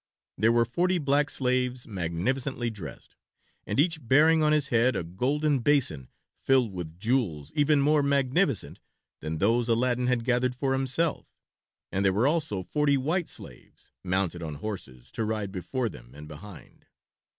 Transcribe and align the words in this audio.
There 0.35 0.51
were 0.51 0.65
forty 0.65 0.97
black 0.97 1.29
slaves, 1.29 1.85
magnificently 1.85 2.71
dressed, 2.71 3.15
and 3.67 3.79
each 3.79 3.99
bearing 4.07 4.41
on 4.41 4.51
his 4.51 4.69
head 4.69 4.95
a 4.95 5.03
golden 5.03 5.59
basin 5.59 6.09
filled 6.35 6.73
with 6.73 6.97
jewels 6.99 7.51
even 7.53 7.81
more 7.81 8.01
magnificent 8.01 8.79
than 9.19 9.37
those 9.37 9.67
Aladdin 9.69 10.07
had 10.07 10.23
gathered 10.25 10.55
for 10.55 10.73
himself, 10.73 11.27
and 11.91 12.03
there 12.03 12.13
were 12.13 12.25
also 12.25 12.63
forty 12.63 12.97
white 12.97 13.29
slaves, 13.29 13.91
mounted 14.03 14.41
on 14.41 14.55
horses, 14.55 15.11
to 15.11 15.23
ride 15.23 15.51
before 15.51 15.87
them 15.87 16.15
and 16.15 16.27
behind. 16.27 16.87